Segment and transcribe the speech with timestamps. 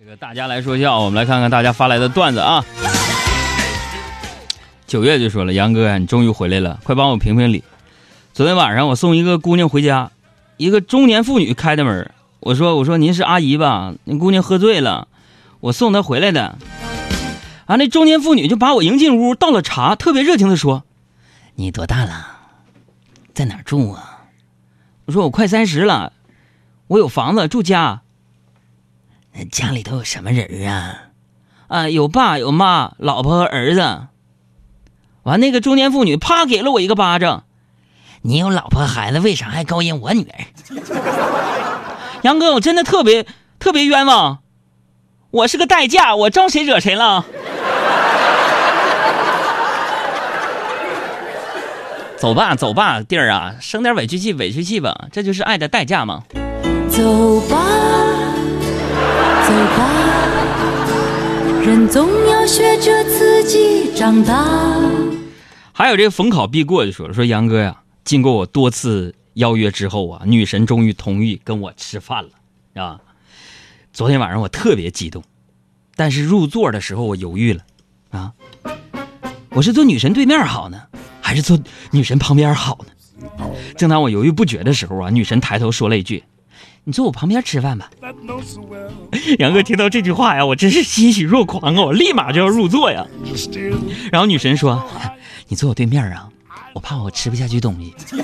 [0.00, 2.64] 这个大家来说笑，我们来看看大家发来的段子啊。
[4.86, 7.64] 九月就说了，杨哥呀，你终于回来了，快帮我评评理。
[8.32, 10.12] 昨天晚上我送一个姑娘回家，
[10.56, 13.92] 一个中年妇女开的门，我说我说您是阿姨吧？
[14.04, 15.08] 那姑娘喝醉了，
[15.58, 16.56] 我送她回来的。
[17.66, 20.84] 啊，那中年妇女就把我迎进屋，倒了茶，特别热情的说
[21.56, 22.38] ：“你多大了？
[23.34, 24.28] 在哪住啊？”
[25.06, 26.12] 我说：“我快三十了，
[26.86, 28.02] 我有房子住家。”
[29.44, 31.02] 家里头有什么人啊？
[31.68, 34.06] 啊，有爸有妈，老婆和儿子。
[35.24, 37.44] 完，那个中年妇女啪给了我一个巴掌。
[38.22, 40.44] 你有老婆孩子，为啥还勾引我女儿？
[42.22, 43.26] 杨哥，我真的特别
[43.58, 44.38] 特别冤枉，
[45.30, 47.24] 我是个代驾，我招谁惹谁了？
[52.18, 56.24] 走吧，走吧，弟儿啊，生点委屈气，委屈气吧，这就是爱的代价吗。
[56.90, 57.56] 走吧，
[59.76, 64.44] 吧，人总要学着自己长大。
[65.72, 73.00] 还有这个逢考必过就说了，说杨哥呀，经过我多次邀约之后啊，女神终于同意跟我吃饭了，啊，
[73.92, 75.22] 昨天晚上我特别激动，
[75.94, 77.62] 但是入座的时候我犹豫了，
[78.10, 78.32] 啊，
[79.50, 80.82] 我是坐女神对面好呢，
[81.20, 81.58] 还是坐
[81.92, 82.92] 女神旁边好呢？
[83.76, 86.24] 正当我犹豫不决的时候啊，女神抬头说了一句
[86.84, 87.90] ：“你坐我旁边吃饭吧。”
[89.38, 93.04] 杨哥听到这句话呀，我真是欣喜若狂啊，我立马就要入座呀。
[94.10, 94.82] 然后女神说。
[95.50, 96.28] 你坐我对面啊，
[96.74, 97.94] 我怕我吃不下去东西。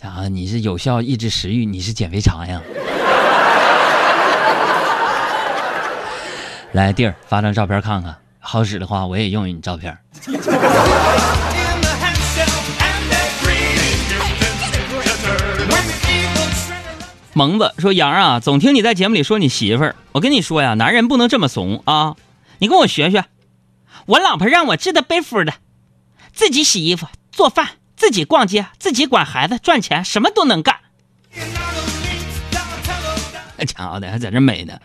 [0.00, 0.28] 啊？
[0.28, 1.64] 你是有效抑制食欲？
[1.64, 2.62] 你是减肥茶呀？
[6.70, 9.96] 来弟儿发张照片看看，好使的话我也用用你照片。
[17.38, 22.16] 蒙子说：“杨啊，总听你在节目里说你媳妇儿，我跟你说呀，男人不能这么怂啊！
[22.58, 23.26] 你跟我学学，
[24.06, 25.54] 我老婆让我知道背夫的，
[26.32, 30.78] 自己洗衣服、做饭，自己逛街，自己管孩子、赚钱，什么都能干。
[33.56, 34.80] 那家伙的还在这美呢，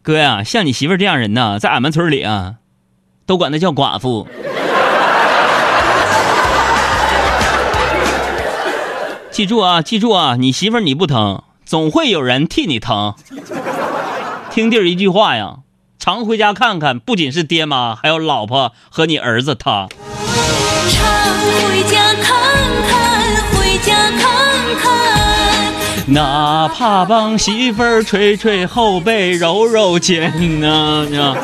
[0.00, 2.54] 哥呀，像你媳妇这样人呢，在俺们村里啊，
[3.26, 4.26] 都管她叫寡妇。
[9.30, 13.14] 记住啊，记住啊，你媳妇你不疼。”总会有人替你疼。
[14.50, 15.60] 听弟儿一句话呀，
[15.98, 19.88] 常回家看看，不仅是爹妈，还有老婆和你儿子他。
[20.90, 21.02] 常
[21.40, 31.34] 回家看看，回家看看，哪怕帮媳妇儿捶捶后背，揉揉肩呢。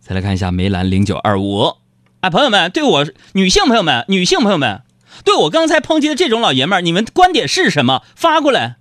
[0.00, 1.76] 再来看一下梅兰零九二五，
[2.22, 4.80] 哎，朋友们，对我女性朋友们，女性朋友们。
[5.24, 8.02] 对我刚才抨击的这种老爷们儿，你们观点是什么？
[8.14, 8.76] 发过来。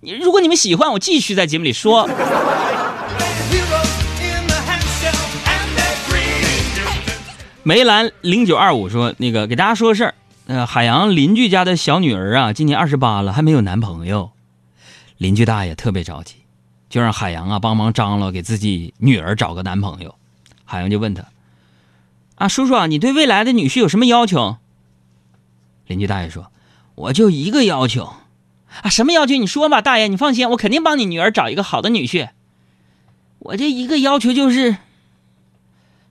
[0.00, 2.08] 如果你们喜欢，我继续在节目里说。
[7.62, 10.14] 梅兰零九二五说：“那个给大家说个事儿，
[10.46, 14.30] 呃，海洋邻居家的小女儿啊，今年二十八了，还没有男朋友。
[15.18, 16.36] 邻居大爷特别着急，
[16.88, 20.14] 就让海洋啊帮忙张罗给自己女儿找个男朋友。
[20.64, 21.24] 海洋就问他：
[22.36, 24.58] 啊，叔叔啊，你对未来的女婿有什么要求？”
[25.86, 26.50] 邻居大爷说
[26.96, 28.14] ：“我就一个要求，
[28.82, 29.36] 啊，什么要求？
[29.36, 32.30] 你说吧，大爷，你放心，我肯定帮你女儿找一个好的女婿。
[33.38, 34.78] 我这一个要求就是，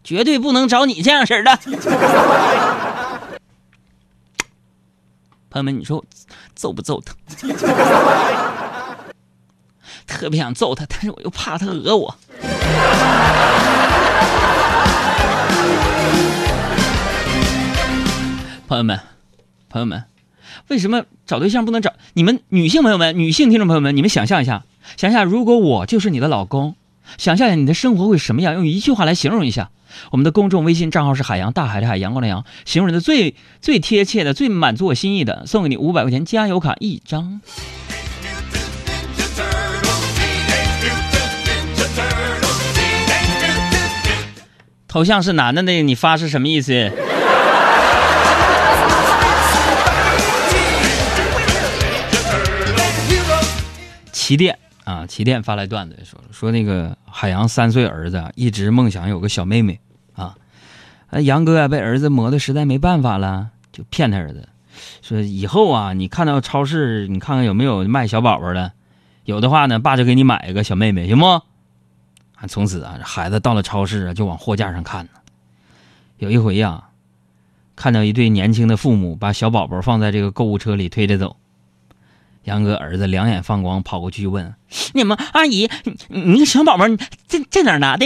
[0.03, 1.59] 绝对不能找你这样式的。
[5.49, 6.05] 朋友们，你说
[6.55, 7.13] 揍不揍他？
[10.07, 12.15] 特别想揍他，但是我又怕他讹我。
[18.67, 18.97] 朋友们。”
[19.75, 20.05] 朋友们，
[20.69, 23.97] 为什么找对象不能找你们女性朋友们、女性听众朋友们？
[23.97, 24.63] 你们想象一下，
[24.95, 26.77] 想象如果我就是你的老公，
[27.17, 28.53] 想象一下你的生活会什么样？
[28.53, 29.71] 用一句话来形容一下。
[30.11, 37.41] 我们的公众微信账号是海洋大海的海阳光的阳，形容的最最贴切的、最满足我心意的，送给你五百块钱加油卡一张。
[44.87, 46.89] 头像是男的那个，你发是什么意思？
[54.25, 59.79] 齐电啊，齐电发来段子说说那个海洋三岁儿子一直梦想有个小妹妹
[60.15, 60.35] 啊，
[61.21, 64.49] 杨哥被儿子磨的实在没办法了，就骗他儿子
[65.03, 68.71] 说以后啊，你看到超市你看看有没有卖小宝宝的，
[69.25, 71.27] 有的话呢，爸就给你买一个小妹妹，行不？
[71.27, 75.11] 啊，从此啊，孩子到了超市啊，就往货架上看呢。
[76.17, 76.85] 有一回呀，
[77.75, 81.37] 看到一对年轻的父母把小宝宝放在这个购物车里推着走，
[82.45, 84.55] 杨哥儿子两眼放光，跑过去问
[84.93, 86.95] ：“你们阿姨，你你那个小宝宝，你
[87.27, 88.05] 在在哪儿拿的？”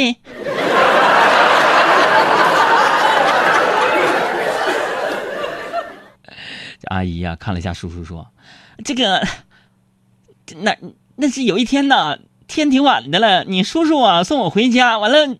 [6.90, 8.28] 阿姨呀、看了一下叔叔，说
[8.84, 9.22] ：“这个，
[10.62, 10.76] 那
[11.18, 15.18] 那是有一天呢，天挺晚的了，你叔叔啊送我回家，完了，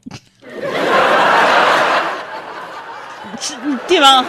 [3.40, 3.56] 是
[3.88, 4.26] 对吧？”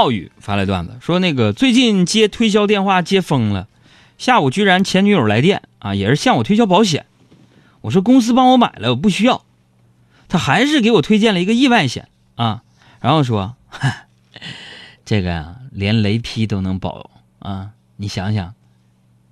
[0.00, 3.68] 暴雨发来段子说，那个最近接推销电话接疯了，
[4.16, 7.04] 下午居然前女友来电啊，也是向我推销保险。
[7.82, 9.44] 我说公司帮我买了，我不需要。
[10.26, 12.62] 他还是给我推荐了一个意外险啊，
[13.02, 13.56] 然后说，
[15.04, 17.10] 这个呀、连雷劈都能保
[17.40, 17.72] 啊！
[17.96, 18.54] 你想想，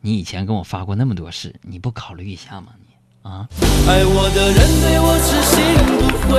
[0.02, 2.66] 你以前跟我发过那么多事，你不考虑一下吗？
[2.86, 3.48] 你啊？
[3.88, 5.56] 爱我的人对我痴心
[5.96, 6.36] 不悔，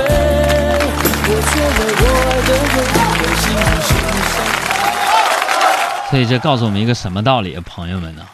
[6.10, 8.26] 所以这告诉我们一个什么道理啊，朋友们呢？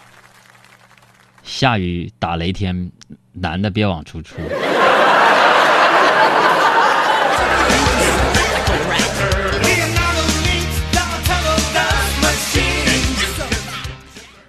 [1.45, 2.91] 下雨打雷天，
[3.33, 4.37] 男的别往出出。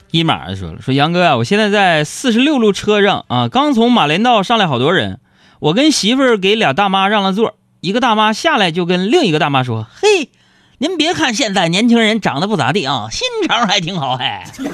[0.09, 5.19] 一马说了，说杨哥啊，我现在在四十六路车上啊，刚从马连道上来好多人，
[5.59, 10.29] 我跟媳妇儿给俩大妈让了座，一个大妈下来就跟另一个大妈说：“嘿，
[10.79, 14.25] 您别看现在年轻人长得不咋地啊，心肠还挺好嘿。”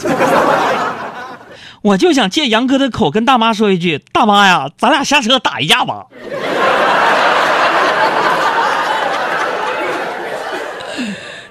[1.83, 6.05] 我就想借杨哥的口跟大妈说一句：“大妈呀，咱俩下车打一架吧。”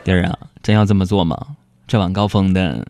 [0.02, 1.38] 弟儿啊，真要这么做吗？
[1.86, 2.86] 这晚高峰的，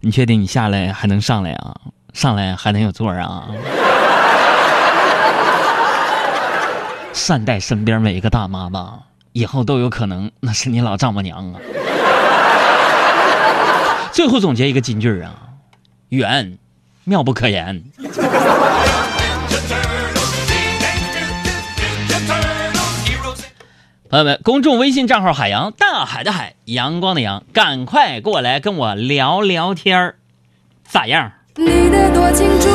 [0.00, 1.76] 你确定你下来还能上来啊？
[2.14, 3.48] 上来还能有座啊？
[7.16, 9.00] 善待身边每一个大妈吧，
[9.32, 11.60] 以后都有可能那是你老丈母娘啊。
[14.12, 15.34] 最后总结一个金句儿啊，
[16.10, 16.58] 缘，
[17.04, 17.82] 妙不可言。
[24.10, 30.16] 朋友们，公众微信账号海洋大海的海，阳光的阳，赶快过来跟我聊聊天儿，
[30.84, 31.32] 咋样？
[31.56, 32.68] 你的多情注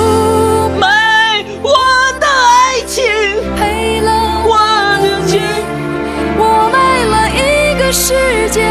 [7.91, 8.13] 世
[8.51, 8.61] 界，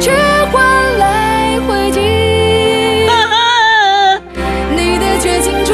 [0.00, 0.10] 却
[0.52, 1.98] 换来灰烬。
[4.76, 5.72] 你的绝情出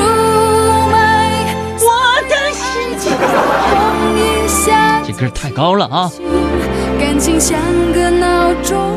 [0.91, 1.47] 卖
[1.81, 1.87] 我
[2.29, 2.35] 的
[5.05, 6.09] 这歌太高了啊！
[7.01, 7.59] 感情像
[7.93, 8.97] 个闹钟，